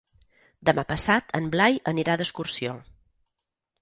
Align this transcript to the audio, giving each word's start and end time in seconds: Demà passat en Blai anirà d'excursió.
Demà 0.69 0.83
passat 0.93 1.29
en 1.39 1.49
Blai 1.57 1.77
anirà 1.93 2.17
d'excursió. 2.23 2.77